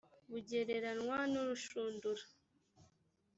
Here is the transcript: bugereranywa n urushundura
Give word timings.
bugereranywa 0.29 1.17
n 1.31 1.33
urushundura 1.41 2.23